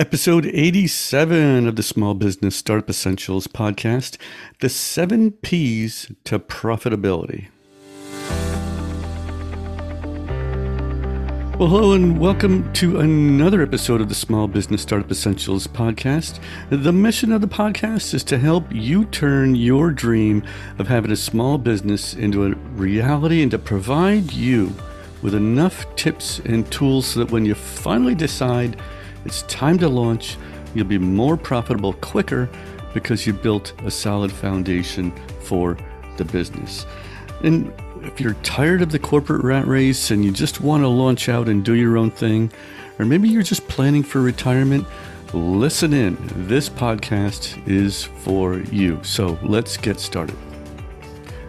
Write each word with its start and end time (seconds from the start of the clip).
Episode 0.00 0.46
87 0.46 1.66
of 1.66 1.74
the 1.74 1.82
Small 1.82 2.14
Business 2.14 2.54
Startup 2.54 2.88
Essentials 2.88 3.48
podcast 3.48 4.16
The 4.60 4.68
Seven 4.68 5.32
P's 5.32 6.12
to 6.22 6.38
Profitability. 6.38 7.48
Well, 11.58 11.68
hello 11.68 11.94
and 11.94 12.20
welcome 12.20 12.72
to 12.74 13.00
another 13.00 13.60
episode 13.60 14.00
of 14.00 14.08
the 14.08 14.14
Small 14.14 14.46
Business 14.46 14.82
Startup 14.82 15.10
Essentials 15.10 15.66
podcast. 15.66 16.38
The 16.70 16.92
mission 16.92 17.32
of 17.32 17.40
the 17.40 17.48
podcast 17.48 18.14
is 18.14 18.22
to 18.22 18.38
help 18.38 18.72
you 18.72 19.04
turn 19.06 19.56
your 19.56 19.90
dream 19.90 20.44
of 20.78 20.86
having 20.86 21.10
a 21.10 21.16
small 21.16 21.58
business 21.58 22.14
into 22.14 22.44
a 22.44 22.54
reality 22.76 23.42
and 23.42 23.50
to 23.50 23.58
provide 23.58 24.32
you 24.32 24.72
with 25.22 25.34
enough 25.34 25.92
tips 25.96 26.38
and 26.44 26.70
tools 26.70 27.04
so 27.04 27.18
that 27.18 27.32
when 27.32 27.44
you 27.44 27.56
finally 27.56 28.14
decide 28.14 28.80
it's 29.24 29.42
time 29.42 29.78
to 29.78 29.88
launch. 29.88 30.36
You'll 30.74 30.86
be 30.86 30.98
more 30.98 31.36
profitable 31.36 31.94
quicker 31.94 32.48
because 32.94 33.26
you 33.26 33.32
built 33.32 33.72
a 33.84 33.90
solid 33.90 34.32
foundation 34.32 35.12
for 35.40 35.76
the 36.16 36.24
business. 36.24 36.86
And 37.42 37.72
if 38.02 38.20
you're 38.20 38.34
tired 38.42 38.82
of 38.82 38.92
the 38.92 38.98
corporate 38.98 39.44
rat 39.44 39.66
race 39.66 40.10
and 40.10 40.24
you 40.24 40.32
just 40.32 40.60
want 40.60 40.82
to 40.82 40.88
launch 40.88 41.28
out 41.28 41.48
and 41.48 41.64
do 41.64 41.74
your 41.74 41.96
own 41.96 42.10
thing, 42.10 42.52
or 42.98 43.04
maybe 43.04 43.28
you're 43.28 43.42
just 43.42 43.66
planning 43.68 44.02
for 44.02 44.20
retirement, 44.20 44.86
listen 45.32 45.92
in. 45.92 46.16
This 46.48 46.68
podcast 46.68 47.66
is 47.68 48.04
for 48.04 48.58
you. 48.58 48.98
So 49.02 49.38
let's 49.42 49.76
get 49.76 50.00
started. 50.00 50.36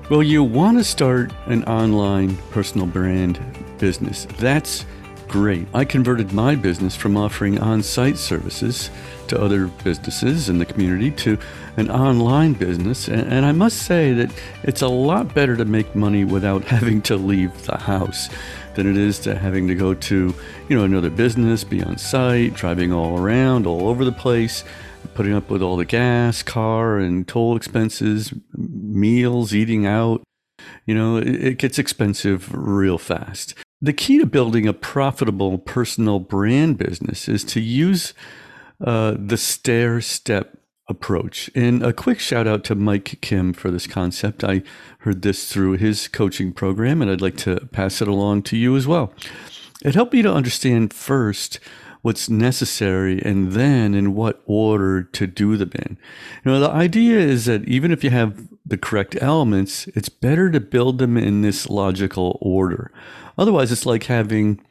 Well, 0.09 0.23
you 0.23 0.43
want 0.43 0.77
to 0.79 0.83
start 0.83 1.31
an 1.45 1.63
online 1.65 2.35
personal 2.51 2.87
brand 2.87 3.39
business. 3.77 4.25
That's 4.37 4.85
great. 5.29 5.67
I 5.73 5.85
converted 5.85 6.33
my 6.33 6.55
business 6.55 6.95
from 6.95 7.15
offering 7.15 7.59
on 7.59 7.83
site 7.83 8.17
services 8.17 8.89
to 9.27 9.39
other 9.39 9.67
businesses 9.67 10.49
in 10.49 10.57
the 10.57 10.65
community 10.65 11.11
to 11.11 11.37
an 11.77 11.89
online 11.89 12.53
business. 12.53 13.07
And, 13.07 13.45
I 13.45 13.51
must 13.51 13.83
say 13.83 14.11
that 14.13 14.31
it's 14.63 14.81
a 14.81 14.87
lot 14.87 15.33
better 15.33 15.55
to 15.55 15.65
make 15.65 15.95
money 15.95 16.25
without 16.25 16.63
having 16.75 17.01
to 17.03 17.15
leave 17.15 17.65
the 17.65 17.77
house 17.77 18.27
than 18.75 18.89
it 18.89 18.97
is 18.97 19.19
to 19.19 19.35
having 19.35 19.67
to 19.67 19.75
go 19.75 19.93
to, 19.93 20.33
you 20.67 20.75
know, 20.75 20.83
another 20.83 21.11
business, 21.11 21.63
be 21.63 21.83
on 21.83 21.97
site, 21.97 22.55
driving 22.55 22.91
all 22.91 23.19
around, 23.19 23.67
all 23.67 23.87
over 23.87 24.03
the 24.03 24.11
place, 24.11 24.63
putting 25.13 25.33
up 25.33 25.49
with 25.49 25.61
all 25.61 25.77
the 25.77 25.85
gas, 25.85 26.41
car, 26.41 26.97
and 26.97 27.27
toll 27.27 27.55
expenses, 27.55 28.33
meals, 28.57 29.53
eating 29.53 29.85
out. 29.85 30.23
You 30.85 30.95
know, 30.95 31.17
it 31.17 31.59
gets 31.59 31.77
expensive 31.77 32.51
real 32.51 32.97
fast. 32.97 33.53
The 33.81 33.93
key 33.93 34.19
to 34.19 34.25
building 34.25 34.67
a 34.67 34.73
profitable 34.73 35.57
personal 35.57 36.19
brand 36.19 36.77
business 36.77 37.29
is 37.29 37.45
to 37.45 37.61
use 37.61 38.13
uh, 38.85 39.15
the 39.17 39.37
stair 39.37 40.01
step 40.01 40.57
approach. 40.89 41.49
And 41.55 41.81
a 41.83 41.93
quick 41.93 42.19
shout 42.19 42.47
out 42.47 42.63
to 42.65 42.75
Mike 42.75 43.19
Kim 43.21 43.53
for 43.53 43.71
this 43.71 43.87
concept. 43.87 44.43
I 44.43 44.63
heard 44.99 45.21
this 45.21 45.49
through 45.49 45.73
his 45.73 46.07
coaching 46.09 46.51
program, 46.51 47.01
and 47.01 47.09
I'd 47.09 47.21
like 47.21 47.37
to 47.37 47.67
pass 47.71 48.01
it 48.01 48.07
along 48.07 48.43
to 48.43 48.57
you 48.57 48.75
as 48.75 48.85
well. 48.87 49.13
It 49.85 49.95
helped 49.95 50.13
me 50.13 50.23
to 50.23 50.33
understand 50.33 50.93
first 50.93 51.59
what's 52.01 52.29
necessary 52.29 53.21
and 53.23 53.51
then 53.53 53.93
in 53.93 54.15
what 54.15 54.41
order 54.45 55.03
to 55.03 55.27
do 55.27 55.57
them 55.57 55.71
in. 55.75 55.97
You 56.43 56.51
know, 56.51 56.59
the 56.59 56.71
idea 56.71 57.17
is 57.19 57.45
that 57.45 57.65
even 57.65 57.91
if 57.91 58.03
you 58.03 58.09
have 58.09 58.47
the 58.69 58.77
correct 58.77 59.17
elements, 59.21 59.87
it's 59.87 60.09
better 60.09 60.49
to 60.51 60.59
build 60.59 60.99
them 60.99 61.17
in 61.17 61.41
this 61.41 61.69
logical 61.69 62.37
order. 62.41 62.91
Otherwise, 63.37 63.71
it's 63.71 63.85
like 63.85 64.03
having, 64.03 64.61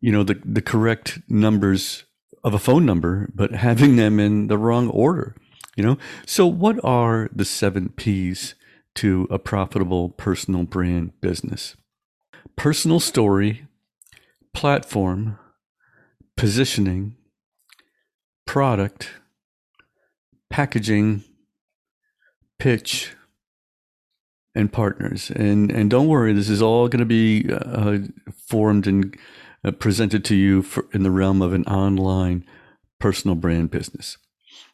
you 0.00 0.12
know, 0.12 0.22
the, 0.22 0.40
the 0.44 0.62
correct 0.62 1.20
numbers 1.28 2.04
of 2.44 2.54
a 2.54 2.58
phone 2.58 2.84
number, 2.84 3.30
but 3.34 3.52
having 3.52 3.96
them 3.96 4.18
in 4.18 4.48
the 4.48 4.58
wrong 4.58 4.88
order, 4.88 5.36
you 5.76 5.84
know? 5.84 5.98
So, 6.26 6.46
what 6.46 6.82
are 6.84 7.28
the 7.34 7.44
seven 7.44 7.90
P's 7.90 8.54
to 8.96 9.26
a 9.30 9.38
profitable 9.38 10.10
personal 10.10 10.64
brand 10.64 11.20
business? 11.20 11.76
Personal 12.56 13.00
story, 13.00 13.66
platform, 14.52 15.38
positioning, 16.36 17.16
product, 18.46 19.10
packaging, 20.50 21.24
pitch, 22.62 23.16
and 24.54 24.72
partners. 24.72 25.32
And 25.34 25.72
and 25.72 25.90
don't 25.90 26.06
worry, 26.06 26.32
this 26.32 26.48
is 26.48 26.62
all 26.62 26.86
going 26.86 27.00
to 27.00 27.04
be 27.04 27.52
uh, 27.52 27.98
formed 28.46 28.86
and 28.86 29.18
uh, 29.64 29.72
presented 29.72 30.24
to 30.26 30.36
you 30.36 30.62
for, 30.62 30.86
in 30.92 31.02
the 31.02 31.10
realm 31.10 31.42
of 31.42 31.52
an 31.52 31.64
online 31.64 32.44
personal 33.00 33.34
brand 33.34 33.72
business. 33.72 34.16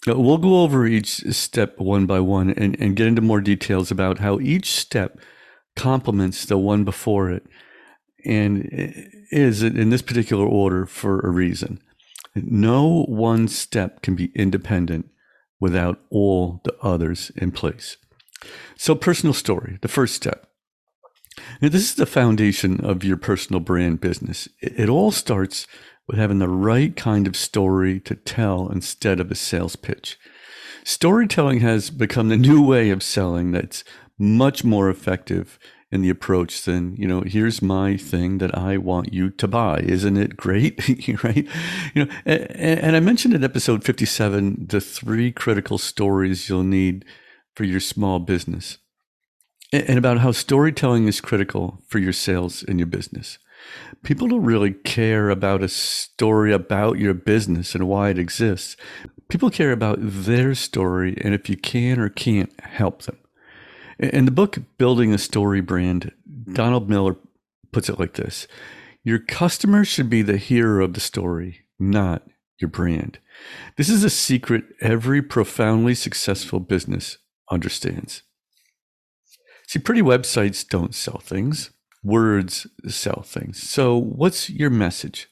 Now, 0.06 0.18
we'll 0.18 0.36
go 0.36 0.60
over 0.60 0.86
each 0.86 1.32
step 1.34 1.78
one 1.78 2.04
by 2.04 2.20
one 2.20 2.50
and, 2.50 2.78
and 2.78 2.94
get 2.94 3.06
into 3.06 3.22
more 3.22 3.40
details 3.40 3.90
about 3.90 4.18
how 4.18 4.38
each 4.38 4.70
step 4.72 5.18
complements 5.74 6.44
the 6.44 6.58
one 6.58 6.84
before 6.84 7.30
it 7.30 7.46
and 8.22 8.68
is 9.30 9.62
in 9.62 9.88
this 9.88 10.02
particular 10.02 10.44
order 10.44 10.84
for 10.84 11.20
a 11.20 11.30
reason. 11.30 11.80
No 12.34 13.04
one 13.04 13.48
step 13.48 14.02
can 14.02 14.14
be 14.14 14.30
independent 14.34 15.10
without 15.60 16.00
all 16.10 16.60
the 16.64 16.76
others 16.82 17.30
in 17.36 17.52
place. 17.52 17.96
So, 18.76 18.94
personal 18.94 19.34
story, 19.34 19.78
the 19.82 19.88
first 19.88 20.14
step. 20.14 20.48
Now, 21.60 21.68
this 21.68 21.82
is 21.82 21.94
the 21.94 22.06
foundation 22.06 22.84
of 22.84 23.04
your 23.04 23.16
personal 23.16 23.60
brand 23.60 24.00
business. 24.00 24.48
It, 24.60 24.78
it 24.78 24.88
all 24.88 25.10
starts 25.10 25.66
with 26.06 26.18
having 26.18 26.38
the 26.38 26.48
right 26.48 26.96
kind 26.96 27.26
of 27.26 27.36
story 27.36 28.00
to 28.00 28.14
tell 28.14 28.68
instead 28.68 29.20
of 29.20 29.30
a 29.30 29.34
sales 29.34 29.76
pitch. 29.76 30.18
Storytelling 30.84 31.60
has 31.60 31.90
become 31.90 32.28
the 32.28 32.36
new 32.36 32.62
way 32.62 32.90
of 32.90 33.02
selling 33.02 33.52
that's 33.52 33.84
much 34.18 34.64
more 34.64 34.88
effective 34.88 35.58
in 35.90 36.02
the 36.02 36.10
approach 36.10 36.62
than 36.62 36.94
you 36.96 37.08
know 37.08 37.22
here's 37.22 37.62
my 37.62 37.96
thing 37.96 38.38
that 38.38 38.54
i 38.56 38.76
want 38.76 39.12
you 39.12 39.30
to 39.30 39.48
buy 39.48 39.78
isn't 39.78 40.16
it 40.16 40.36
great 40.36 40.78
right 41.24 41.48
you 41.94 42.04
know 42.04 42.10
and, 42.26 42.80
and, 42.80 42.96
i 42.96 43.00
mentioned 43.00 43.32
in 43.32 43.42
episode 43.42 43.82
57 43.84 44.66
the 44.68 44.80
three 44.80 45.32
critical 45.32 45.78
stories 45.78 46.48
you'll 46.48 46.62
need 46.62 47.04
for 47.54 47.64
your 47.64 47.80
small 47.80 48.18
business 48.18 48.78
and 49.72 49.98
about 49.98 50.18
how 50.18 50.32
storytelling 50.32 51.06
is 51.06 51.20
critical 51.20 51.82
for 51.88 51.98
your 51.98 52.12
sales 52.12 52.62
and 52.62 52.78
your 52.78 52.86
business. 52.86 53.38
People 54.02 54.28
don't 54.28 54.44
really 54.44 54.72
care 54.72 55.30
about 55.30 55.62
a 55.62 55.68
story 55.68 56.52
about 56.52 56.98
your 56.98 57.14
business 57.14 57.74
and 57.74 57.88
why 57.88 58.10
it 58.10 58.18
exists. 58.18 58.76
People 59.28 59.50
care 59.50 59.72
about 59.72 59.98
their 60.00 60.54
story 60.54 61.18
and 61.22 61.34
if 61.34 61.50
you 61.50 61.56
can 61.56 61.98
or 61.98 62.08
can't 62.08 62.58
help 62.60 63.02
them. 63.02 63.18
In 63.98 64.26
the 64.26 64.30
book 64.30 64.58
Building 64.78 65.12
a 65.12 65.18
Story 65.18 65.60
Brand, 65.60 66.12
Donald 66.52 66.88
Miller 66.88 67.16
puts 67.72 67.88
it 67.88 67.98
like 67.98 68.14
this 68.14 68.46
Your 69.02 69.18
customer 69.18 69.84
should 69.84 70.08
be 70.08 70.22
the 70.22 70.36
hero 70.36 70.84
of 70.84 70.94
the 70.94 71.00
story, 71.00 71.62
not 71.80 72.22
your 72.60 72.68
brand. 72.68 73.18
This 73.76 73.88
is 73.88 74.04
a 74.04 74.10
secret 74.10 74.64
every 74.80 75.20
profoundly 75.20 75.96
successful 75.96 76.60
business 76.60 77.18
understands. 77.50 78.22
See, 79.66 79.80
pretty 79.80 80.02
websites 80.02 80.66
don't 80.66 80.94
sell 80.94 81.18
things, 81.18 81.70
words 82.04 82.68
sell 82.86 83.22
things. 83.22 83.60
So, 83.68 83.96
what's 83.96 84.48
your 84.48 84.70
message? 84.70 85.28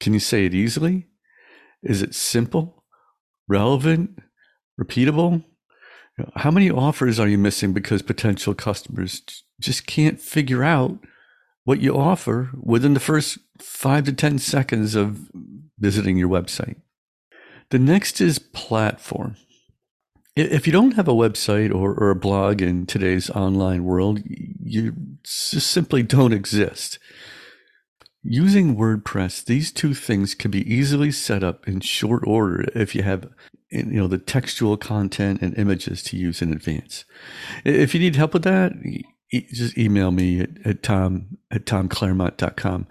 Can 0.00 0.14
you 0.14 0.20
say 0.20 0.46
it 0.46 0.54
easily? 0.54 1.08
Is 1.82 2.00
it 2.00 2.14
simple, 2.14 2.84
relevant, 3.48 4.18
repeatable? 4.80 5.44
How 6.36 6.50
many 6.50 6.70
offers 6.70 7.18
are 7.18 7.28
you 7.28 7.38
missing 7.38 7.72
because 7.72 8.02
potential 8.02 8.54
customers 8.54 9.22
just 9.60 9.86
can't 9.86 10.20
figure 10.20 10.62
out 10.62 10.98
what 11.64 11.80
you 11.80 11.96
offer 11.96 12.50
within 12.60 12.94
the 12.94 13.00
first 13.00 13.38
five 13.58 14.04
to 14.04 14.12
10 14.12 14.38
seconds 14.38 14.94
of 14.94 15.30
visiting 15.78 16.16
your 16.16 16.28
website? 16.28 16.76
The 17.70 17.78
next 17.78 18.20
is 18.20 18.38
platform. 18.38 19.36
If 20.34 20.66
you 20.66 20.72
don't 20.72 20.94
have 20.96 21.08
a 21.08 21.14
website 21.14 21.74
or, 21.74 21.94
or 21.94 22.10
a 22.10 22.16
blog 22.16 22.62
in 22.62 22.86
today's 22.86 23.28
online 23.30 23.84
world, 23.84 24.20
you 24.24 24.94
just 25.22 25.70
simply 25.70 26.02
don't 26.02 26.32
exist. 26.32 26.98
Using 28.22 28.76
WordPress, 28.76 29.44
these 29.44 29.72
two 29.72 29.94
things 29.94 30.34
can 30.34 30.50
be 30.50 30.72
easily 30.72 31.10
set 31.10 31.42
up 31.42 31.66
in 31.66 31.80
short 31.80 32.22
order 32.26 32.68
if 32.74 32.94
you 32.94 33.02
have 33.02 33.28
you 33.72 33.84
know 33.84 34.06
the 34.06 34.18
textual 34.18 34.76
content 34.76 35.42
and 35.42 35.56
images 35.56 36.02
to 36.04 36.16
use 36.16 36.42
in 36.42 36.52
advance. 36.52 37.04
If 37.64 37.94
you 37.94 38.00
need 38.00 38.16
help 38.16 38.34
with 38.34 38.44
that, 38.44 38.72
just 39.32 39.78
email 39.78 40.10
me 40.10 40.40
at, 40.40 40.50
at 40.64 40.82
tom 40.82 41.38
at 41.50 41.64
tomclaremont.com. 41.64 42.86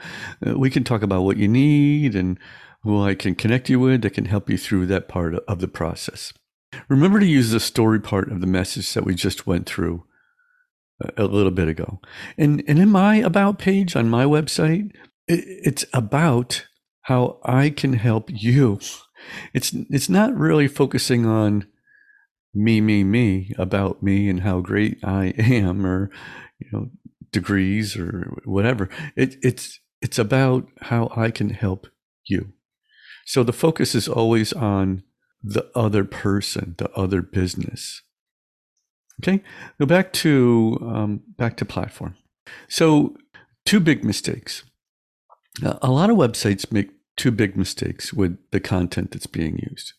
Uh, 0.46 0.58
we 0.58 0.70
can 0.70 0.84
talk 0.84 1.02
about 1.02 1.24
what 1.24 1.38
you 1.38 1.48
need 1.48 2.16
and 2.16 2.40
who 2.84 3.02
I 3.02 3.14
can 3.14 3.36
connect 3.36 3.70
you 3.70 3.80
with 3.80 4.02
that 4.02 4.12
can 4.12 4.26
help 4.26 4.50
you 4.50 4.58
through 4.58 4.88
that 4.88 5.08
part 5.08 5.36
of 5.36 5.60
the 5.60 5.68
process. 5.68 6.34
Remember 6.88 7.20
to 7.20 7.26
use 7.26 7.52
the 7.52 7.60
story 7.60 8.00
part 8.00 8.32
of 8.32 8.42
the 8.42 8.48
message 8.48 8.94
that 8.94 9.04
we 9.04 9.14
just 9.14 9.46
went 9.46 9.68
through 9.68 10.04
a 11.18 11.26
little 11.26 11.52
bit 11.52 11.68
ago. 11.68 12.00
And, 12.38 12.64
and 12.68 12.80
in 12.80 12.90
my 12.90 13.16
about 13.18 13.60
page 13.60 13.96
on 13.96 14.10
my 14.10 14.26
website, 14.26 14.92
it, 15.28 15.44
it's 15.46 15.86
about 15.94 16.66
how 17.04 17.40
I 17.44 17.70
can 17.70 17.94
help 17.94 18.30
you 18.32 18.80
It's 19.54 19.74
it's 19.90 20.10
not 20.10 20.38
really 20.38 20.68
focusing 20.68 21.26
on 21.26 21.68
me, 22.54 22.82
me, 22.82 23.04
me 23.04 23.54
about 23.58 24.04
me 24.04 24.30
and 24.30 24.42
how 24.42 24.60
great 24.60 25.00
I 25.04 25.34
am, 25.38 25.86
or 25.86 26.10
you 26.60 26.68
know, 26.72 26.90
degrees 27.32 27.96
or 27.98 28.38
whatever. 28.46 28.90
It, 29.16 29.36
it's 29.42 29.80
it's 30.02 30.20
about 30.20 30.68
how 30.82 31.12
I 31.16 31.32
can 31.32 31.52
help 31.52 31.88
you. 32.26 32.54
So 33.26 33.44
the 33.44 33.54
focus 33.54 33.96
is 33.96 34.08
always 34.08 34.52
on 34.52 35.04
the 35.44 35.70
other 35.76 36.04
person, 36.04 36.76
the 36.78 36.90
other 36.92 37.22
business. 37.22 38.02
Okay, 39.22 39.44
go 39.80 39.86
back 39.86 40.12
to 40.14 40.80
um, 40.82 41.22
back 41.38 41.58
to 41.58 41.66
platform. 41.66 42.16
So 42.68 43.16
two 43.66 43.80
big 43.80 44.04
mistakes. 44.04 44.64
A 45.64 45.92
lot 45.92 46.10
of 46.10 46.18
websites 46.18 46.72
make 46.72 46.92
two 47.22 47.30
big 47.30 47.56
mistakes 47.56 48.12
with 48.12 48.36
the 48.50 48.60
content 48.60 49.12
that's 49.12 49.28
being 49.28 49.60
used. 49.70 49.94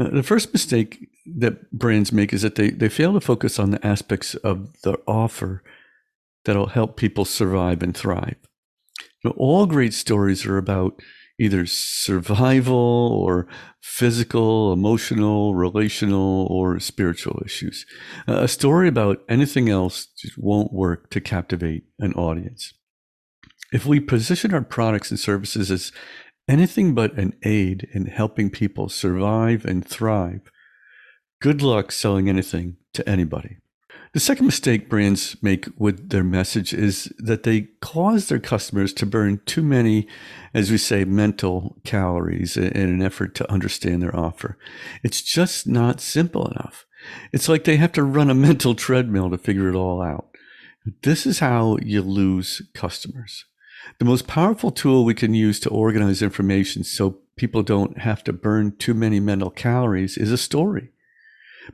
Uh, 0.00 0.08
the 0.08 0.24
first 0.24 0.52
mistake 0.52 1.08
that 1.24 1.70
brands 1.70 2.10
make 2.12 2.32
is 2.32 2.42
that 2.42 2.56
they, 2.56 2.70
they 2.70 2.88
fail 2.88 3.12
to 3.12 3.20
focus 3.20 3.56
on 3.60 3.70
the 3.70 3.86
aspects 3.86 4.34
of 4.34 4.72
the 4.82 4.98
offer 5.06 5.62
that'll 6.44 6.66
help 6.66 6.96
people 6.96 7.24
survive 7.24 7.84
and 7.84 7.96
thrive. 7.96 8.34
You 9.22 9.30
know, 9.30 9.36
all 9.38 9.66
great 9.66 9.94
stories 9.94 10.44
are 10.44 10.58
about 10.58 11.00
either 11.38 11.66
survival 11.66 12.74
or 13.24 13.46
physical, 13.80 14.72
emotional, 14.72 15.54
relational, 15.54 16.48
or 16.50 16.80
spiritual 16.80 17.40
issues. 17.44 17.86
Uh, 18.26 18.40
a 18.42 18.48
story 18.48 18.88
about 18.88 19.22
anything 19.28 19.68
else 19.68 20.08
just 20.18 20.36
won't 20.36 20.72
work 20.72 21.10
to 21.10 21.20
captivate 21.20 21.84
an 22.00 22.12
audience. 22.14 22.74
If 23.72 23.86
we 23.86 24.00
position 24.00 24.52
our 24.52 24.62
products 24.62 25.12
and 25.12 25.20
services 25.20 25.70
as 25.70 25.92
anything 26.50 26.94
but 26.94 27.16
an 27.16 27.32
aid 27.44 27.88
in 27.92 28.06
helping 28.06 28.50
people 28.50 28.88
survive 28.88 29.64
and 29.64 29.86
thrive, 29.86 30.50
good 31.40 31.62
luck 31.62 31.92
selling 31.92 32.28
anything 32.28 32.76
to 32.92 33.08
anybody. 33.08 33.58
The 34.12 34.20
second 34.20 34.46
mistake 34.46 34.90
brands 34.90 35.36
make 35.40 35.68
with 35.78 36.10
their 36.10 36.24
message 36.24 36.74
is 36.74 37.12
that 37.18 37.44
they 37.44 37.68
cause 37.80 38.28
their 38.28 38.40
customers 38.40 38.92
to 38.94 39.06
burn 39.06 39.40
too 39.46 39.62
many, 39.62 40.08
as 40.52 40.68
we 40.68 40.78
say, 40.78 41.04
mental 41.04 41.76
calories 41.84 42.56
in 42.56 42.76
an 42.76 43.02
effort 43.02 43.36
to 43.36 43.50
understand 43.50 44.02
their 44.02 44.16
offer. 44.16 44.58
It's 45.04 45.22
just 45.22 45.68
not 45.68 46.00
simple 46.00 46.48
enough. 46.48 46.86
It's 47.32 47.48
like 47.48 47.62
they 47.62 47.76
have 47.76 47.92
to 47.92 48.02
run 48.02 48.30
a 48.30 48.34
mental 48.34 48.74
treadmill 48.74 49.30
to 49.30 49.38
figure 49.38 49.68
it 49.68 49.76
all 49.76 50.02
out. 50.02 50.26
This 51.04 51.24
is 51.24 51.38
how 51.38 51.76
you 51.80 52.02
lose 52.02 52.62
customers. 52.74 53.44
The 53.98 54.04
most 54.04 54.26
powerful 54.26 54.70
tool 54.70 55.04
we 55.04 55.14
can 55.14 55.34
use 55.34 55.60
to 55.60 55.70
organize 55.70 56.22
information 56.22 56.84
so 56.84 57.18
people 57.36 57.62
don't 57.62 57.98
have 57.98 58.22
to 58.24 58.32
burn 58.32 58.76
too 58.76 58.94
many 58.94 59.20
mental 59.20 59.50
calories 59.50 60.16
is 60.16 60.30
a 60.30 60.38
story. 60.38 60.90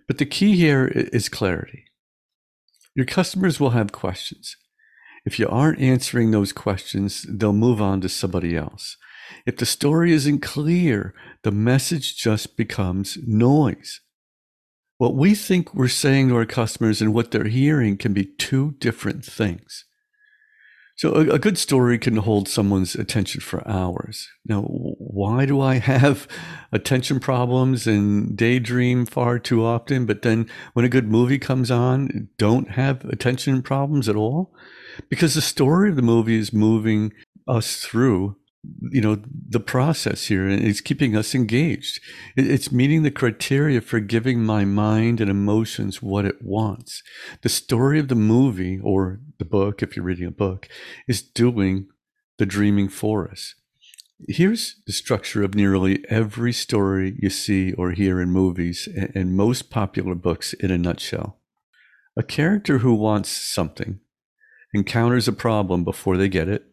But 0.06 0.19
the 0.19 0.26
key 0.26 0.56
here 0.56 0.87
is 0.88 1.29
clarity. 1.29 1.85
Your 2.94 3.06
customers 3.06 3.61
will 3.61 3.70
have 3.70 3.93
questions. 3.93 4.56
If 5.25 5.38
you 5.38 5.49
aren't 5.49 5.81
answering 5.81 6.31
those 6.31 6.53
questions, 6.53 7.26
they'll 7.29 7.53
move 7.53 7.82
on 7.82 8.00
to 8.03 8.08
somebody 8.08 8.56
else. 8.56 8.97
If 9.44 9.56
the 9.56 9.67
story 9.67 10.12
isn't 10.12 10.41
clear, 10.41 11.14
the 11.43 11.50
message 11.50 12.17
just 12.17 12.56
becomes 12.56 13.19
noise. 13.26 14.00
What 14.99 15.14
we 15.14 15.35
think 15.35 15.75
we're 15.75 15.88
saying 15.88 16.29
to 16.29 16.37
our 16.37 16.47
customers 16.47 17.03
and 17.03 17.12
what 17.12 17.32
they're 17.32 17.44
hearing 17.44 17.97
can 17.97 18.12
be 18.12 18.25
two 18.25 18.76
different 18.79 19.25
things. 19.25 19.85
So 20.96 21.12
a, 21.12 21.34
a, 21.34 21.38
good 21.38 21.58
story 21.58 21.98
can 21.98 22.16
hold 22.16 22.48
someone's 22.48 22.94
attention 22.94 23.43
for 23.43 23.66
hours. 23.69 24.31
Now, 24.46 24.62
why 24.62 25.44
do 25.44 25.60
I 25.60 25.75
have 25.78 26.26
attention 26.72 27.20
problems 27.20 27.87
and 27.87 28.34
daydream 28.34 29.04
far 29.04 29.38
too 29.38 29.64
often, 29.64 30.06
but 30.06 30.22
then 30.22 30.48
when 30.72 30.87
a 30.87 30.90
good 30.90 31.10
movie 31.10 31.38
comes 31.38 31.70
on, 31.70 32.28
don't 32.38 32.70
have 32.70 33.04
attention 33.04 33.60
problems 33.60 34.08
at 34.08 34.16
all? 34.16 34.54
Because 35.10 35.34
the 35.34 35.43
story 35.43 35.90
of 35.90 35.96
the 35.96 36.02
movie 36.02 36.38
is 36.38 36.54
moving 36.54 37.12
us 37.46 37.76
through 37.76 38.37
you 38.90 39.00
know 39.00 39.20
the 39.48 39.60
process 39.60 40.26
here 40.26 40.46
and 40.46 40.64
it's 40.64 40.80
keeping 40.80 41.16
us 41.16 41.34
engaged. 41.34 42.00
It's 42.36 42.72
meeting 42.72 43.02
the 43.02 43.10
criteria 43.10 43.80
for 43.80 44.00
giving 44.00 44.44
my 44.44 44.64
mind 44.64 45.20
and 45.20 45.30
emotions 45.30 46.02
what 46.02 46.24
it 46.24 46.42
wants. 46.42 47.02
The 47.42 47.48
story 47.48 47.98
of 47.98 48.08
the 48.08 48.14
movie 48.14 48.78
or 48.82 49.20
the 49.38 49.44
book 49.44 49.82
if 49.82 49.96
you're 49.96 50.04
reading 50.04 50.26
a 50.26 50.30
book 50.30 50.68
is 51.08 51.22
doing 51.22 51.88
the 52.38 52.46
dreaming 52.46 52.88
for 52.88 53.28
us. 53.28 53.54
Here's 54.28 54.76
the 54.86 54.92
structure 54.92 55.42
of 55.42 55.54
nearly 55.54 56.04
every 56.08 56.52
story 56.52 57.16
you 57.19 57.28
see 57.28 57.72
or 57.74 57.90
hear 57.90 58.20
in 58.20 58.30
movies 58.30 58.88
and 59.14 59.36
most 59.36 59.70
popular 59.70 60.14
books 60.14 60.54
in 60.54 60.70
a 60.70 60.78
nutshell. 60.78 61.38
A 62.16 62.22
character 62.22 62.78
who 62.78 62.94
wants 62.94 63.28
something 63.28 64.00
encounters 64.72 65.28
a 65.28 65.32
problem 65.32 65.84
before 65.84 66.16
they 66.16 66.28
get 66.28 66.48
it 66.48 66.64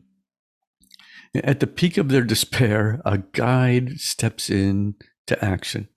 at 1.36 1.60
the 1.60 1.68
peak 1.68 1.98
of 1.98 2.10
their 2.10 2.24
despair, 2.24 3.02
a 3.06 3.20
guide 3.20 4.00
steps 4.00 4.50
in 4.50 4.96
to 5.28 5.44
action, 5.44 5.88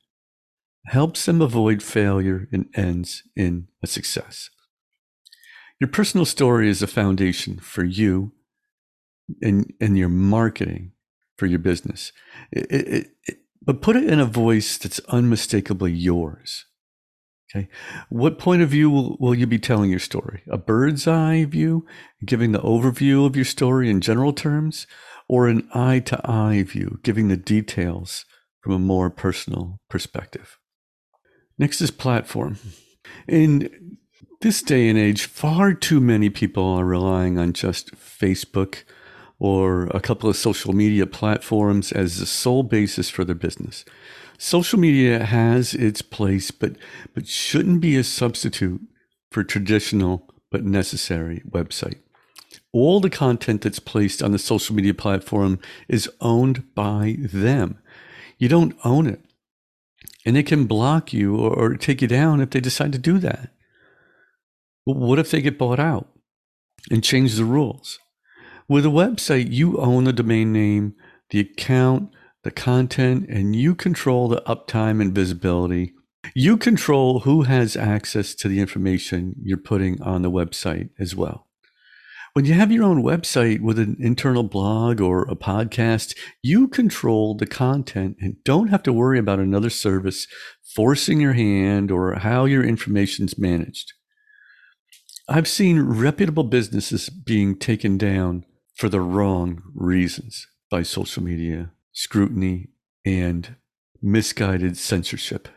helps 0.87 1.27
them 1.27 1.41
avoid 1.43 1.83
failure, 1.83 2.49
and 2.53 2.67
ends 2.75 3.23
in 3.35 3.69
a 3.83 3.87
success. 3.87 4.51
Your 5.81 5.89
personal 5.89 6.25
story 6.25 6.71
is 6.71 6.83
a 6.83 6.87
foundation 6.87 7.59
for 7.59 7.85
you 7.85 8.33
and, 9.43 9.73
and 9.81 9.99
your 9.99 10.09
marketing 10.09 10.93
for 11.37 11.47
your 11.47 11.59
business. 11.59 12.13
It, 12.51 12.67
it, 12.71 13.07
it, 13.27 13.37
but 13.61 13.83
put 13.83 13.97
it 13.97 14.05
in 14.05 14.21
a 14.21 14.27
voice 14.27 14.79
that's 14.79 15.01
unmistakably 15.09 15.93
yours. 15.93 16.65
Okay. 17.55 17.69
What 18.09 18.39
point 18.39 18.63
of 18.63 18.71
view 18.71 18.91
will, 18.91 19.17
will 19.21 19.35
you 19.35 19.47
be 19.47 19.59
telling 19.59 19.91
your 19.91 19.99
story? 19.99 20.43
A 20.49 20.59
bird's 20.59 21.07
eye 21.07 21.45
view, 21.45 21.87
giving 22.25 22.53
the 22.53 22.61
overview 22.61 23.27
of 23.27 23.37
your 23.37 23.45
story 23.45 23.91
in 23.91 24.01
general 24.01 24.33
terms, 24.33 24.87
or 25.29 25.49
an 25.49 25.69
eye 25.75 25.99
to 26.01 26.21
eye 26.25 26.63
view, 26.63 26.99
giving 27.03 27.29
the 27.29 27.37
details 27.37 28.25
from 28.61 28.73
a 28.73 28.79
more 28.79 29.11
personal 29.11 29.81
perspective. 29.89 30.59
Next 31.59 31.81
is 31.81 31.91
platform. 31.91 32.59
In 33.29 33.99
this 34.41 34.63
day 34.63 34.89
and 34.89 34.99
age, 34.99 35.27
far 35.27 35.73
too 35.73 36.01
many 36.01 36.31
people 36.31 36.65
are 36.65 36.85
relying 36.85 37.39
on 37.39 37.53
just 37.53 37.95
Facebook 37.95 38.85
or 39.39 39.85
a 39.89 40.01
couple 40.01 40.29
of 40.29 40.37
social 40.37 40.73
media 40.73 41.07
platforms 41.07 41.93
as 41.93 42.19
the 42.19 42.27
sole 42.27 42.63
basis 42.63 43.11
for 43.11 43.25
their 43.25 43.35
business. 43.35 43.85
Social 44.39 44.79
media 44.79 45.25
has 45.25 45.75
its 45.75 46.03
place, 46.03 46.51
but, 46.51 46.77
but 47.15 47.27
shouldn't 47.27 47.81
be 47.81 47.97
a 47.97 48.05
substitute 48.05 48.81
for 49.31 49.43
traditional 49.43 50.29
but 50.51 50.65
necessary 50.65 51.43
website 51.49 52.01
all 52.73 53.01
the 53.01 53.11
content 53.11 53.63
that's 53.63 53.79
placed 53.79 54.23
on 54.23 54.33
the 54.33 54.39
social 54.39 54.75
media 54.75 54.95
platform 54.95 55.59
is 55.89 56.11
owned 56.21 56.75
by 56.75 57.17
them. 57.21 57.79
You 58.39 58.49
don't 58.49 58.77
own 58.85 59.07
it. 59.07 59.21
And 60.25 60.37
they 60.37 60.43
can 60.43 60.67
block 60.67 61.13
you 61.13 61.37
or, 61.37 61.53
or 61.55 61.77
take 61.77 62.03
you 62.03 62.09
down 62.09 62.41
if 62.41 62.51
they 62.51 62.61
decide 62.61 62.93
to 62.93 62.99
do 62.99 63.19
that. 63.19 63.51
But 64.85 64.97
what 64.97 65.19
if 65.19 65.31
they 65.31 65.41
get 65.41 65.59
bought 65.59 65.81
out 65.81 66.09
and 66.91 67.03
change 67.03 67.35
the 67.37 67.45
rules? 67.45 67.99
With 68.69 68.85
a 68.85 68.91
website, 68.91 69.53
you 69.53 69.79
own 69.79 70.05
the 70.05 70.13
domain 70.13 70.53
name, 70.53 70.95
the 71.31 71.41
account, 71.41 72.11
the 72.43 72.51
content, 72.51 73.29
and 73.29 73.57
you 73.57 73.75
control 73.75 74.29
the 74.29 74.43
uptime 74.43 75.01
and 75.01 75.15
visibility. 75.15 75.93
You 76.35 76.57
control 76.57 77.21
who 77.21 77.43
has 77.43 77.77
access 77.77 78.35
to 78.37 78.49
the 78.49 78.61
information 78.61 79.37
you're 79.43 79.57
putting 79.57 80.03
on 80.03 80.23
the 80.23 80.31
website 80.31 80.91
as 80.99 81.15
well. 81.15 81.46
When 82.37 82.45
you 82.45 82.53
have 82.53 82.71
your 82.71 82.85
own 82.85 83.03
website 83.03 83.63
with 83.63 83.79
an 83.79 83.97
internal 83.99 84.43
blog 84.43 85.01
or 85.01 85.23
a 85.23 85.35
podcast, 85.35 86.15
you 86.43 86.69
control 86.69 87.35
the 87.35 87.47
content 87.47 88.19
and 88.21 88.37
don't 88.45 88.69
have 88.69 88.83
to 88.83 88.93
worry 88.93 89.19
about 89.19 89.39
another 89.39 89.71
service 89.71 90.27
forcing 90.75 91.19
your 91.19 91.33
hand 91.33 91.91
or 91.91 92.15
how 92.17 92.45
your 92.45 92.63
information's 92.63 93.39
managed. 93.39 93.95
I've 95.27 95.49
seen 95.49 95.81
reputable 95.81 96.45
businesses 96.45 97.09
being 97.09 97.59
taken 97.59 97.97
down 97.97 98.45
for 98.75 98.91
the 98.91 99.01
wrong 99.01 99.63
reasons 99.75 100.47
by 100.71 100.83
social 100.83 101.23
media, 101.23 101.71
scrutiny, 101.93 102.69
and 103.07 103.57
misguided 104.03 104.77
censorship. 104.77 105.49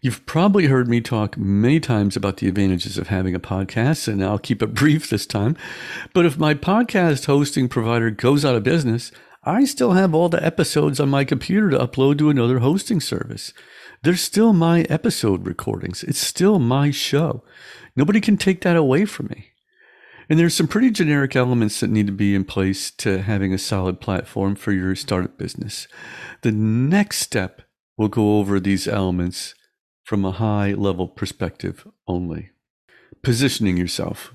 You've 0.00 0.24
probably 0.26 0.66
heard 0.66 0.88
me 0.88 1.00
talk 1.00 1.36
many 1.36 1.80
times 1.80 2.16
about 2.16 2.38
the 2.38 2.48
advantages 2.48 2.98
of 2.98 3.08
having 3.08 3.34
a 3.34 3.40
podcast, 3.40 4.08
and 4.08 4.24
I'll 4.24 4.38
keep 4.38 4.62
it 4.62 4.74
brief 4.74 5.10
this 5.10 5.26
time. 5.26 5.56
But 6.12 6.26
if 6.26 6.38
my 6.38 6.54
podcast 6.54 7.26
hosting 7.26 7.68
provider 7.68 8.10
goes 8.10 8.44
out 8.44 8.54
of 8.54 8.62
business, 8.62 9.12
I 9.44 9.64
still 9.64 9.92
have 9.92 10.14
all 10.14 10.28
the 10.28 10.44
episodes 10.44 10.98
on 10.98 11.08
my 11.08 11.24
computer 11.24 11.70
to 11.70 11.78
upload 11.78 12.18
to 12.18 12.30
another 12.30 12.58
hosting 12.58 13.00
service. 13.00 13.52
They're 14.02 14.16
still 14.16 14.52
my 14.52 14.82
episode 14.82 15.46
recordings. 15.46 16.02
It's 16.02 16.18
still 16.18 16.58
my 16.58 16.90
show. 16.90 17.44
Nobody 17.94 18.20
can 18.20 18.36
take 18.36 18.60
that 18.62 18.76
away 18.76 19.04
from 19.04 19.26
me. 19.26 19.52
And 20.28 20.38
there's 20.38 20.54
some 20.54 20.66
pretty 20.66 20.90
generic 20.90 21.36
elements 21.36 21.80
that 21.80 21.90
need 21.90 22.06
to 22.06 22.12
be 22.12 22.34
in 22.34 22.44
place 22.44 22.90
to 22.92 23.22
having 23.22 23.54
a 23.54 23.58
solid 23.58 24.00
platform 24.00 24.56
for 24.56 24.72
your 24.72 24.96
startup 24.96 25.38
business. 25.38 25.86
The 26.42 26.52
next 26.52 27.18
step 27.18 27.62
we'll 27.96 28.08
go 28.08 28.38
over 28.38 28.60
these 28.60 28.88
elements 28.88 29.54
from 30.06 30.24
a 30.24 30.30
high 30.30 30.72
level 30.72 31.08
perspective 31.08 31.84
only. 32.06 32.50
Positioning 33.22 33.76
yourself. 33.76 34.32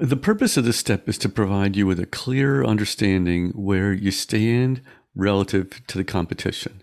The 0.00 0.16
purpose 0.16 0.56
of 0.56 0.64
this 0.64 0.76
step 0.76 1.08
is 1.08 1.16
to 1.18 1.28
provide 1.28 1.76
you 1.76 1.86
with 1.86 2.00
a 2.00 2.06
clear 2.06 2.64
understanding 2.64 3.50
where 3.50 3.92
you 3.92 4.10
stand 4.10 4.82
relative 5.14 5.86
to 5.86 5.96
the 5.96 6.02
competition. 6.02 6.82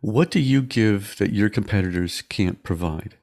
What 0.00 0.30
do 0.30 0.38
you 0.38 0.62
give 0.62 1.16
that 1.18 1.32
your 1.32 1.48
competitors 1.48 2.22
can't 2.22 2.62
provide? 2.62 3.16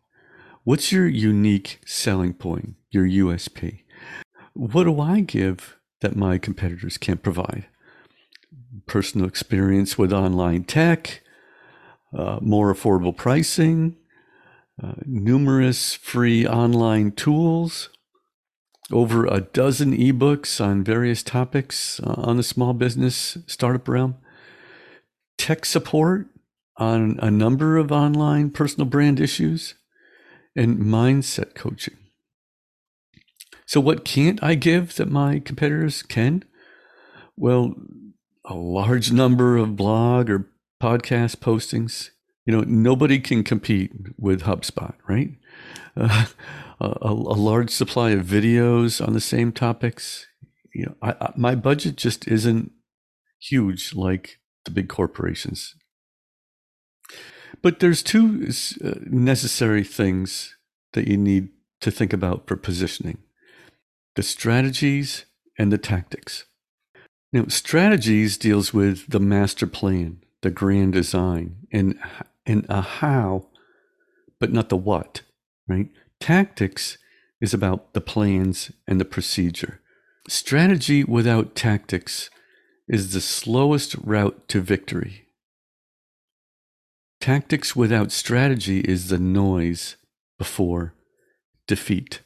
What's 0.65 0.91
your 0.91 1.07
unique 1.07 1.79
selling 1.85 2.33
point, 2.33 2.75
your 2.89 3.05
USP? 3.05 3.83
What 4.53 4.83
do 4.83 4.99
I 4.99 5.21
give 5.21 5.77
that 6.01 6.17
my 6.17 6.37
competitors 6.37 6.97
can't 6.97 7.23
provide? 7.23 7.67
Personal 8.85 9.27
experience 9.27 9.97
with 9.97 10.11
online 10.11 10.65
tech, 10.65 11.20
uh, 12.18 12.39
more 12.41 12.74
affordable 12.74 13.15
pricing, 13.15 13.96
uh, 14.82 14.94
numerous 15.06 15.94
free 15.94 16.46
online 16.46 17.12
tools, 17.12 17.89
over 18.91 19.25
a 19.25 19.41
dozen 19.41 19.96
ebooks 19.96 20.63
on 20.63 20.84
various 20.84 21.24
topics 21.24 22.00
uh, 22.01 22.15
on 22.18 22.38
the 22.38 22.44
small 22.44 22.74
business 22.74 23.38
startup 23.48 23.88
realm, 23.88 24.15
tech 25.38 25.65
support 25.65 26.27
on 26.77 27.18
a 27.22 27.32
number 27.32 27.77
of 27.77 27.91
online 27.91 28.50
personal 28.50 28.86
brand 28.86 29.20
issues, 29.20 29.75
and 30.56 30.80
mindset 30.80 31.56
coaching. 31.56 31.96
So, 33.65 33.80
what 33.80 34.03
can't 34.03 34.44
I 34.44 34.56
give 34.56 34.96
that 34.96 35.10
my 35.10 35.39
competitors 35.39 36.03
can? 36.03 36.44
Well, 37.38 37.75
a 38.44 38.56
large 38.56 39.12
number 39.12 39.56
of 39.58 39.77
blog 39.77 40.30
or 40.30 40.50
podcast 40.81 41.38
postings. 41.38 42.09
You 42.45 42.57
know, 42.57 42.61
nobody 42.61 43.19
can 43.19 43.43
compete 43.43 43.91
with 44.17 44.43
HubSpot, 44.43 44.95
right? 45.07 45.29
Uh, 45.95 46.25
a, 46.81 46.88
a, 47.01 47.13
large 47.13 47.69
supply 47.69 48.11
of 48.11 48.25
videos 48.25 49.05
on 49.05 49.13
the 49.13 49.21
same 49.21 49.51
topics. 49.51 50.25
You 50.73 50.88
know, 50.88 50.95
I, 51.01 51.11
I, 51.21 51.33
my 51.35 51.55
budget 51.55 51.97
just 51.97 52.27
isn't 52.27 52.71
huge 53.39 53.93
like 53.93 54.39
the 54.65 54.71
big 54.71 54.89
corporations. 54.89 55.75
But 57.61 57.79
there's 57.79 58.01
two 58.01 58.50
uh, 58.83 58.93
necessary 59.05 59.83
things 59.83 60.55
that 60.93 61.07
you 61.07 61.17
need 61.17 61.50
to 61.81 61.91
think 61.91 62.13
about 62.13 62.47
for 62.47 62.55
positioning 62.55 63.19
the 64.15 64.23
strategies 64.23 65.25
and 65.57 65.71
the 65.71 65.77
tactics. 65.77 66.45
Now, 67.31 67.45
strategies 67.47 68.38
deals 68.38 68.73
with 68.73 69.09
the 69.09 69.19
master 69.21 69.67
plan, 69.67 70.21
the 70.41 70.51
grand 70.51 70.93
design, 70.93 71.67
and, 71.71 71.98
and 72.45 72.65
a 72.69 72.81
how, 72.81 73.48
but 74.39 74.51
not 74.51 74.69
the 74.69 74.77
what, 74.77 75.21
right? 75.67 75.89
Tactics 76.19 76.98
is 77.39 77.53
about 77.53 77.93
the 77.93 78.01
plans 78.01 78.71
and 78.88 79.00
the 79.00 79.05
procedure. 79.05 79.79
Strategy 80.27 81.03
without 81.03 81.55
tactics 81.55 82.29
is 82.88 83.13
the 83.13 83.21
slowest 83.21 83.95
route 83.95 84.48
to 84.50 84.62
victory. 84.62 85.27
Tactics 87.19 87.75
without 87.75 88.12
strategy 88.12 88.79
is 88.79 89.10
the 89.10 89.19
noise 89.19 89.95
before 90.38 90.93
defeat. 91.67 92.21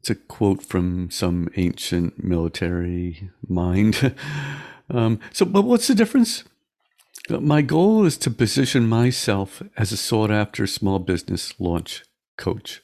It's 0.00 0.10
a 0.10 0.14
quote 0.14 0.62
from 0.62 1.10
some 1.10 1.48
ancient 1.56 2.22
military 2.22 3.30
mind. 3.46 4.14
um, 4.90 5.20
so, 5.32 5.44
but 5.44 5.62
what's 5.62 5.88
the 5.88 5.94
difference? 5.94 6.44
My 7.30 7.60
goal 7.60 8.06
is 8.06 8.16
to 8.18 8.30
position 8.30 8.88
myself 8.88 9.62
as 9.76 9.92
a 9.92 9.96
sought 9.96 10.30
after 10.30 10.66
small 10.66 10.98
business 10.98 11.52
launch 11.60 12.04
coach. 12.38 12.80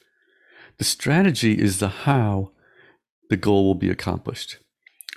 The 0.77 0.83
strategy 0.83 1.53
is 1.59 1.79
the 1.79 1.87
how 1.87 2.51
the 3.29 3.37
goal 3.37 3.65
will 3.65 3.75
be 3.75 3.89
accomplished 3.89 4.57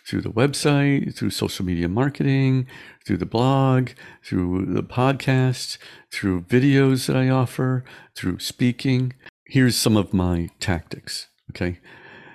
through 0.07 0.23
the 0.23 0.31
website, 0.31 1.15
through 1.15 1.31
social 1.31 1.65
media 1.67 1.89
marketing, 1.89 2.67
through 3.07 3.19
the 3.19 3.27
blog, 3.27 3.91
through 4.25 4.65
the 4.65 4.83
podcast, 4.83 5.77
through 6.11 6.43
videos 6.43 7.07
that 7.07 7.17
I 7.17 7.29
offer, 7.29 7.85
through 8.15 8.39
speaking. 8.39 9.13
Here's 9.45 9.77
some 9.77 9.97
of 9.97 10.15
my 10.15 10.49
tactics. 10.59 11.29
Okay. 11.51 11.81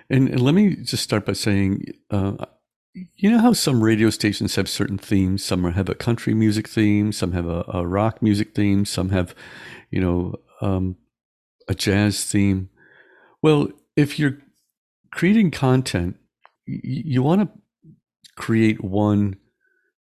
And, 0.10 0.30
and 0.30 0.42
let 0.42 0.54
me 0.54 0.76
just 0.76 1.02
start 1.02 1.26
by 1.26 1.34
saying, 1.34 1.86
uh, 2.12 2.46
you 2.94 3.32
know 3.32 3.40
how 3.40 3.54
some 3.54 3.84
radio 3.84 4.10
stations 4.10 4.56
have 4.56 4.70
certain 4.70 4.98
themes? 4.98 5.44
Some 5.44 5.64
have 5.72 5.90
a 5.90 5.96
country 5.96 6.34
music 6.34 6.68
theme, 6.68 7.12
some 7.12 7.32
have 7.32 7.48
a, 7.48 7.66
a 7.74 7.88
rock 7.88 8.22
music 8.22 8.54
theme, 8.54 8.86
some 8.86 9.10
have, 9.10 9.34
you 9.90 10.00
know, 10.00 10.36
um, 10.62 10.96
a 11.68 11.74
jazz 11.74 12.24
theme. 12.26 12.70
Well, 13.42 13.70
if 13.96 14.20
you're 14.20 14.38
creating 15.12 15.52
content, 15.52 16.18
you 16.66 17.24
want 17.24 17.42
to 17.42 17.60
create 18.36 18.84
one 18.84 19.38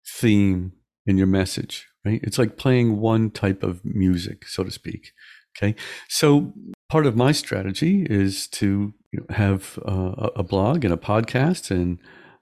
theme 0.07 0.73
in 1.07 1.18
your 1.18 1.26
message, 1.26 1.88
right? 2.04 2.21
It's 2.23 2.38
like 2.38 2.57
playing 2.57 3.00
one 3.00 3.30
type 3.30 3.62
of 3.62 3.85
music, 3.85 4.47
so 4.47 4.64
to 4.64 4.71
speak. 4.71 5.12
Okay. 5.57 5.75
So 6.09 6.52
part 6.88 7.07
of 7.07 7.16
my 7.16 7.33
strategy 7.33 8.07
is 8.09 8.47
to 8.49 8.95
you 9.12 9.21
know, 9.21 9.35
have 9.35 9.78
uh, 9.87 10.30
a 10.37 10.42
blog 10.42 10.85
and 10.85 10.95
a 10.95 10.99
podcast 10.99 11.71
and 11.71 11.99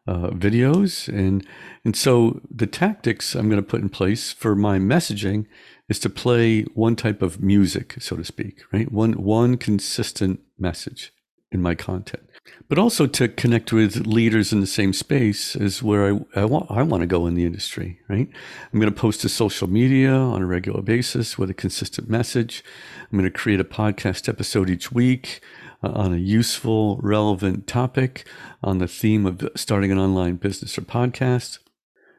uh, 0.06 0.30
videos 0.30 1.08
and 1.08 1.46
and 1.84 1.96
so 1.96 2.40
the 2.50 2.66
tactics 2.66 3.34
I'm 3.34 3.48
going 3.48 3.62
to 3.62 3.68
put 3.68 3.80
in 3.80 3.88
place 3.88 4.32
for 4.32 4.54
my 4.54 4.78
messaging 4.78 5.46
is 5.88 5.98
to 6.00 6.10
play 6.10 6.62
one 6.74 6.96
type 6.96 7.22
of 7.22 7.40
music, 7.40 7.96
so 8.00 8.16
to 8.16 8.24
speak, 8.24 8.62
right? 8.72 8.90
One 8.90 9.12
one 9.12 9.56
consistent 9.56 10.40
message 10.58 11.12
in 11.50 11.62
my 11.62 11.74
content 11.74 12.26
but 12.68 12.78
also 12.78 13.06
to 13.06 13.28
connect 13.28 13.72
with 13.72 14.06
leaders 14.06 14.52
in 14.52 14.60
the 14.60 14.66
same 14.66 14.92
space 14.92 15.54
is 15.54 15.82
where 15.82 16.12
I, 16.12 16.40
I, 16.40 16.44
want, 16.44 16.70
I 16.70 16.82
want 16.82 17.02
to 17.02 17.06
go 17.06 17.26
in 17.26 17.34
the 17.34 17.44
industry, 17.44 18.00
right? 18.08 18.28
I'm 18.72 18.80
going 18.80 18.92
to 18.92 19.00
post 19.00 19.20
to 19.20 19.28
social 19.28 19.68
media 19.68 20.12
on 20.12 20.42
a 20.42 20.46
regular 20.46 20.82
basis 20.82 21.38
with 21.38 21.50
a 21.50 21.54
consistent 21.54 22.08
message. 22.08 22.64
I'm 23.00 23.18
going 23.18 23.30
to 23.30 23.36
create 23.36 23.60
a 23.60 23.64
podcast 23.64 24.28
episode 24.28 24.68
each 24.68 24.90
week 24.90 25.40
uh, 25.82 25.90
on 25.90 26.12
a 26.12 26.18
useful, 26.18 26.98
relevant 27.02 27.66
topic 27.66 28.26
on 28.62 28.78
the 28.78 28.88
theme 28.88 29.26
of 29.26 29.48
starting 29.54 29.92
an 29.92 29.98
online 29.98 30.36
business 30.36 30.76
or 30.78 30.82
podcast. 30.82 31.58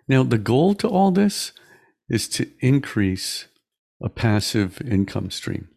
Now, 0.07 0.23
the 0.23 0.37
goal 0.37 0.73
to 0.75 0.87
all 0.87 1.11
this 1.11 1.51
is 2.09 2.27
to 2.29 2.49
increase 2.59 3.47
a 4.01 4.09
passive 4.09 4.81
income 4.81 5.31
stream, 5.31 5.69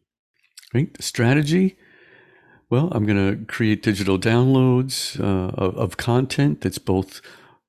right? 0.75 0.93
The 0.95 1.03
strategy 1.03 1.77
well, 2.71 2.89
I'm 2.93 3.05
going 3.05 3.37
to 3.37 3.45
create 3.47 3.83
digital 3.83 4.17
downloads 4.17 5.19
uh, 5.19 5.53
of, 5.57 5.77
of, 5.77 5.97
content 5.97 6.61
that's 6.61 6.79
both 6.79 7.21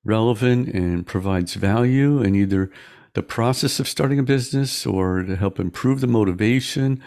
relevant 0.03 0.69
and 0.69 1.07
provides 1.07 1.55
value 1.55 2.21
in 2.21 2.35
either 2.35 2.69
the 3.13 3.23
process 3.23 3.79
of 3.79 3.87
starting 3.87 4.19
a 4.19 4.23
business 4.23 4.85
or 4.85 5.23
to 5.23 5.35
help 5.35 5.59
improve 5.59 6.01
the 6.01 6.07
motivation 6.07 7.01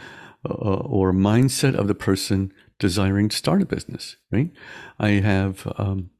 uh, 0.45 0.53
or 0.53 1.13
mindset 1.13 1.77
of 1.77 1.87
the 1.87 1.95
person 1.95 2.53
desiring 2.79 3.29
to 3.29 3.37
start 3.37 3.63
a 3.63 3.67
business, 3.67 4.17
right? 4.31 4.51
I 4.99 5.11
have 5.11 5.73
um, 5.79 6.11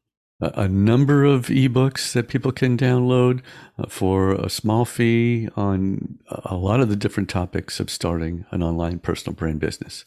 a, 0.41 0.69
number 0.69 1.25
of 1.25 1.47
ebooks 1.47 2.13
that 2.13 2.29
people 2.29 2.53
can 2.53 2.77
download 2.77 3.41
uh, 3.79 3.87
for 3.89 4.33
a 4.33 4.49
small 4.49 4.85
fee 4.85 5.49
on 5.57 6.19
a 6.29 6.57
lot 6.57 6.81
of 6.81 6.89
the 6.89 6.97
different 6.97 7.29
topics 7.29 7.81
of 7.81 7.91
starting 7.91 8.45
an 8.51 8.63
online 8.63 8.99
personal 8.99 9.35
brand 9.35 9.61
business 9.61 10.05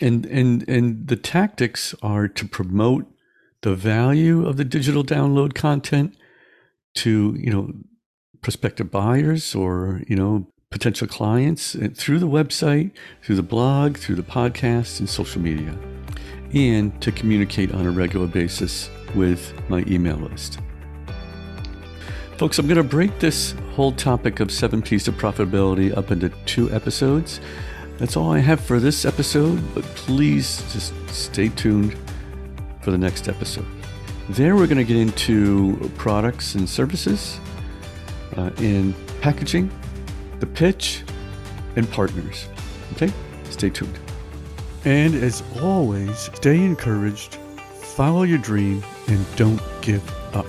and 0.00 0.26
and 0.26 0.68
and 0.68 1.08
the 1.08 1.16
tactics 1.16 1.94
are 2.02 2.28
to 2.28 2.46
promote 2.46 3.06
the 3.62 3.74
value 3.74 4.46
of 4.46 4.56
the 4.56 4.64
digital 4.64 5.04
download 5.04 5.54
content 5.54 6.16
to 6.94 7.36
you 7.38 7.50
know 7.50 7.72
prospective 8.40 8.90
buyers 8.90 9.54
or 9.54 10.02
you 10.06 10.16
know 10.16 10.46
potential 10.70 11.06
clients 11.08 11.74
through 11.94 12.18
the 12.18 12.28
website 12.28 12.90
through 13.22 13.36
the 13.36 13.42
blog 13.42 13.96
through 13.96 14.14
the 14.14 14.22
podcast 14.22 15.00
and 15.00 15.08
social 15.08 15.40
media 15.40 15.74
and 16.52 17.00
to 17.00 17.10
communicate 17.10 17.72
on 17.72 17.86
a 17.86 17.90
regular 17.90 18.26
basis 18.26 18.90
with 19.14 19.52
my 19.68 19.82
email 19.86 20.16
list. 20.16 20.58
Folks 22.36 22.58
i'm 22.58 22.66
going 22.66 22.76
to 22.76 22.82
break 22.82 23.18
this 23.18 23.54
whole 23.74 23.92
topic 23.92 24.40
of 24.40 24.50
seven 24.50 24.82
p's 24.82 25.08
of 25.08 25.14
profitability 25.14 25.96
up 25.96 26.10
into 26.10 26.28
two 26.44 26.70
episodes. 26.70 27.40
That's 27.96 28.16
all 28.16 28.30
I 28.30 28.38
have 28.38 28.60
for 28.60 28.78
this 28.78 29.04
episode, 29.04 29.60
but 29.74 29.82
please 29.96 30.62
just 30.72 30.92
stay 31.08 31.48
tuned 31.48 31.96
for 32.82 32.90
the 32.90 32.98
next 32.98 33.28
episode. 33.28 33.66
There, 34.28 34.54
we're 34.54 34.66
going 34.66 34.78
to 34.78 34.84
get 34.84 34.98
into 34.98 35.90
products 35.96 36.54
and 36.54 36.68
services, 36.68 37.40
uh, 38.36 38.50
in 38.58 38.94
packaging, 39.20 39.70
the 40.40 40.46
pitch, 40.46 41.02
and 41.76 41.90
partners. 41.90 42.46
Okay? 42.92 43.12
Stay 43.50 43.70
tuned. 43.70 43.98
And 44.84 45.14
as 45.14 45.42
always, 45.60 46.30
stay 46.34 46.56
encouraged, 46.56 47.34
follow 47.80 48.22
your 48.22 48.38
dream, 48.38 48.82
and 49.08 49.36
don't 49.36 49.60
give 49.82 50.06
up. 50.34 50.46